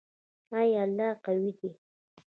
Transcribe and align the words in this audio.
آیا 0.57 0.81
الله 0.85 1.11
قوی 1.25 1.51
دی؟ 1.59 1.69